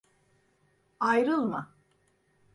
[0.99, 1.73] Ayrılma.